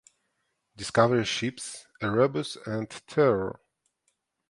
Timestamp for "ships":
1.25-1.85